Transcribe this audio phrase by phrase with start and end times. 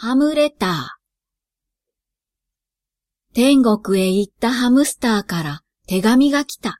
[0.00, 0.70] ハムレター。
[3.34, 6.78] 天国へ行ったハムスターから手紙が来た。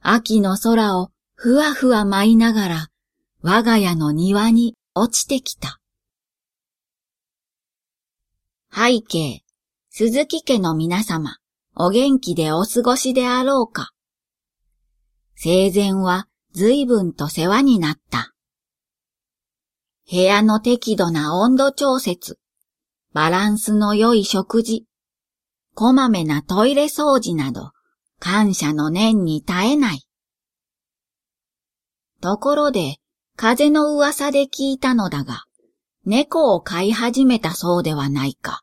[0.00, 2.88] 秋の空をふわふわ舞いながら
[3.42, 5.78] 我が家の庭に落ちてきた。
[8.74, 9.44] 背景、
[9.90, 11.36] 鈴木家の皆様、
[11.76, 13.92] お元気でお過ごしであろうか。
[15.36, 18.34] 生前は随分と世話になった。
[20.10, 22.40] 部屋の適度な温度調節、
[23.12, 24.86] バランスの良い食事、
[25.74, 27.70] こまめなトイレ掃除など、
[28.18, 30.04] 感謝の念に絶えない。
[32.20, 32.96] ところで、
[33.36, 35.44] 風の噂で聞いたのだが、
[36.04, 38.62] 猫を飼い始めたそうではないか。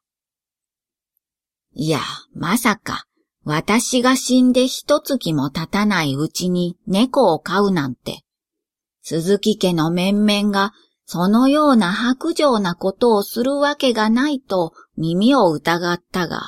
[1.73, 2.01] いや、
[2.33, 3.05] まさか、
[3.45, 8.23] 私が死んで一月も経たないうちに猫を飼うなんて、
[9.01, 10.73] 鈴木家の面々が
[11.09, 16.41] そのような白状なことをするわけがないと耳を疑ったが、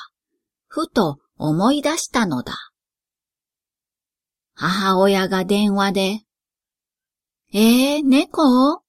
[0.67, 2.55] ふと思い出したのだ。
[4.55, 6.21] 母親が電話で、
[7.53, 8.83] えー、猫？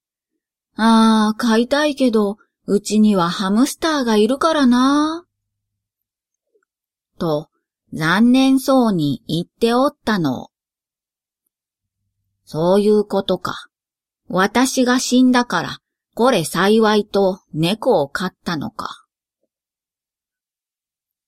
[0.74, 5.24] ああ、飼いたいけど、うちにはハムスターがいるからな。
[7.20, 7.48] と、
[7.92, 10.48] 残念そうに言っておったの。
[12.44, 13.69] そういうことか。
[14.32, 15.78] 私が死んだから、
[16.14, 19.04] これ幸いと猫を飼ったのか。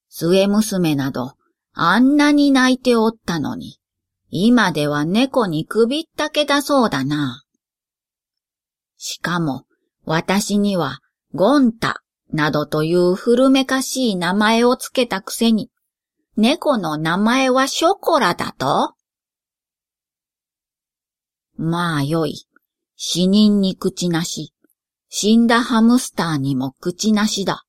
[0.08, 1.32] 末娘など、
[1.72, 3.80] あんなに泣いておったのに、
[4.30, 7.42] 今では猫に首ったけだそうだな。
[8.98, 9.64] しかも、
[10.04, 11.00] 私には、
[11.34, 15.70] ゴンタなどという古めかしい名前をつけたくせに、
[16.36, 18.94] 猫の名前はショコラだと？
[21.56, 22.46] まあよい。
[23.04, 24.54] 死人に口なし、
[25.08, 27.64] 死んだハムスターにも口なしだ。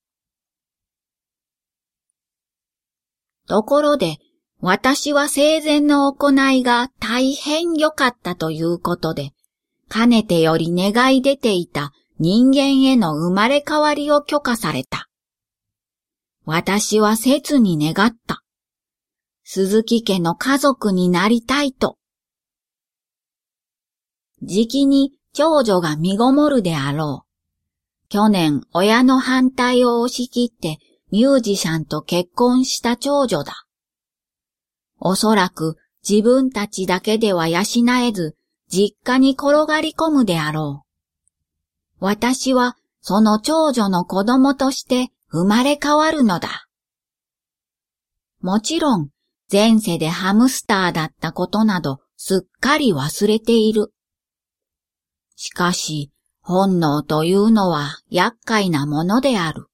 [3.48, 4.20] ところで、
[4.62, 9.32] 私は生前の行いが大変良かったということで、
[9.90, 15.10] かねてより願い出ていた人間への生まれ変わりを許可された。
[16.46, 18.44] 私は切に願った。
[19.44, 21.98] 鈴木家の家族になりたいと。
[24.44, 28.08] 時期に長女が身ごもるであろう。
[28.08, 30.78] 去年親の反対を押し切って
[31.12, 33.66] ミュージシャンと結婚した長女だ。
[35.00, 35.78] おそらく
[36.08, 37.62] 自分たちだけでは養
[38.06, 38.36] えず
[38.70, 40.84] 実家に転がり込むであろ
[42.00, 42.06] う。
[42.06, 46.68] 私はその長女の子供として生まれ変わるのだ。
[48.42, 49.10] もちろん
[49.52, 53.93] 前世でハムスターだったことなどすっかり忘れている。
[55.36, 56.12] しかし、
[56.42, 59.68] 本能というのは厄介なものである。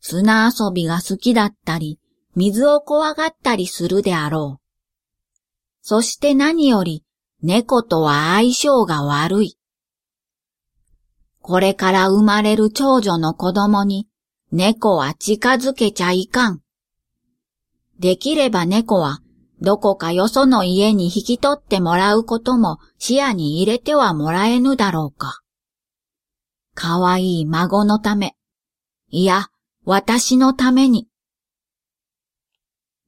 [0.00, 1.98] 砂遊びが好きだったり、
[2.34, 4.66] 水を怖がったりするであろう。
[5.82, 7.04] そして何より、
[7.42, 9.58] 猫とは相性が悪い。
[11.40, 14.08] これから生まれる長女の子供に、
[14.52, 16.60] 猫は近づけちゃいかん。
[17.98, 19.20] できれば猫は
[19.60, 25.40] どこかよその家に引き取ってもらうことも視野に入れてはもらえぬだろうか。
[26.74, 28.36] かわいい孫のため、
[29.08, 29.48] いや、
[29.84, 31.08] 私のために。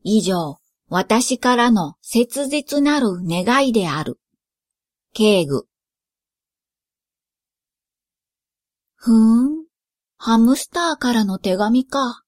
[0.04, 0.58] 以上、
[0.88, 4.18] 私からの切実なる願いである。
[5.12, 5.66] 敬具。
[8.94, 9.64] ふーん、
[10.16, 12.22] ハムスターからの手紙か。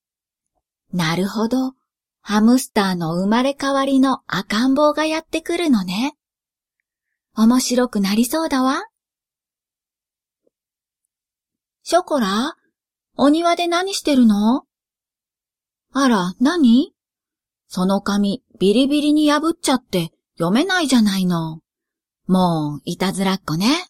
[0.92, 1.74] なるほど。
[2.22, 6.14] ハムスターの生まれ変わりの赤ん坊がやってくるのね。
[7.34, 8.84] 面白くなりそうだわ。
[11.82, 12.56] ショコラ
[13.16, 14.64] お庭で何してるの？
[15.92, 16.92] あら、何？
[17.66, 21.60] その紙ビリビリに破っちゃって読めないじゃないの。
[22.26, 23.86] もう、いたずらっ子ね。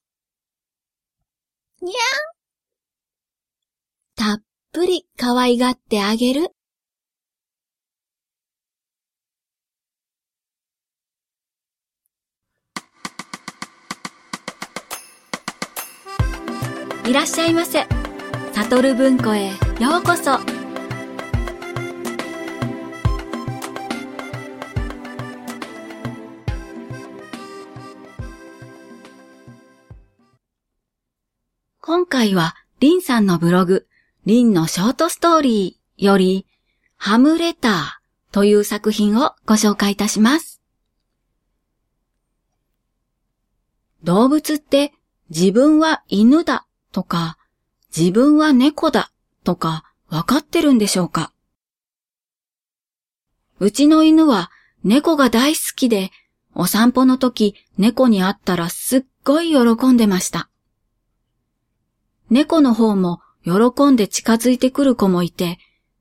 [1.83, 4.35] にゃん。
[4.37, 6.51] たっぷり可愛がってあげる。
[17.11, 17.89] いらっしゃいませ。
[18.53, 19.49] サトル文庫へ
[19.81, 20.39] ようこそ。
[31.81, 33.89] 今回は、リンさんのブログ、
[34.25, 36.47] リンのショートストーリーより、
[36.97, 40.61] ハムレターという作品をご紹介いたします。
[44.05, 44.93] 動物って
[45.29, 47.39] 自分は犬だとか、
[47.97, 49.11] 自分は猫だ
[49.45, 51.33] とかわかってるんでしょうか？
[53.59, 54.51] うちの犬は
[54.85, 56.11] 猫が大好きで、
[56.55, 60.49] お散歩の時猫に会ったらすっごい喜んでました。
[62.29, 65.59] 猫の方も喜んで近づいてくる子もいて、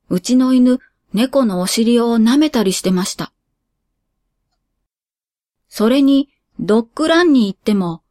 [0.10, 0.80] うちの犬、
[1.14, 3.32] 猫のお尻を舐めたりしてました。
[5.68, 8.04] それに、ドッグランに行っても、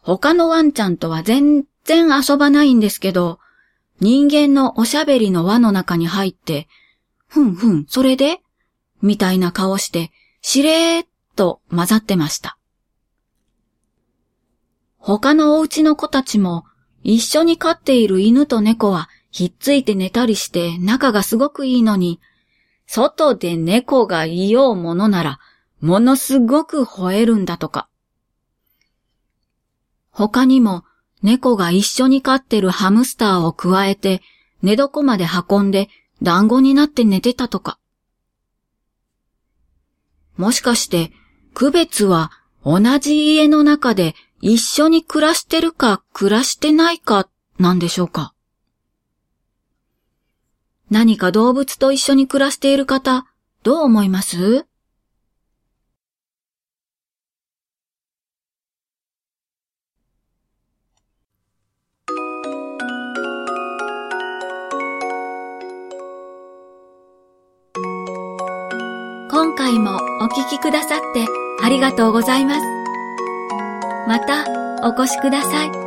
[0.00, 3.38] 他のワンちゃんとは全然遊ばないんですけど、
[4.00, 6.68] 人間のおしゃべりの輪の中に入って、
[7.28, 8.40] ふんふん、それで？
[9.02, 10.10] みたいな顔して、
[10.42, 12.58] しれーっと混ざってました。
[14.98, 16.64] 他のお家の子たちも、
[17.02, 22.20] 一緒に飼っている犬と猫はひっついて寝たりして仲がすごくいいのに、
[22.86, 25.38] 外で猫がいようものなら、
[25.80, 27.88] ものすごく吠えるんだとか。
[30.10, 30.84] 他にも
[31.22, 34.22] 猫が一緒に飼ってるハムスターを加えて
[34.62, 35.88] 寝床まで運んで
[36.22, 37.78] 団子になって寝てたとか。
[40.36, 41.12] もしかして
[41.54, 42.30] 区別は
[42.64, 47.28] 同じ家の中で一緒に暮らしてるか暮らしてないか
[47.58, 48.34] なんでしょうか？
[50.90, 53.26] 何か動物と一緒に暮らしている方、
[53.62, 54.66] どう思います？
[69.36, 71.26] 今回もお聴きくださって
[71.62, 72.62] ありがとうございます。
[74.08, 74.46] また
[74.82, 75.85] お越しください。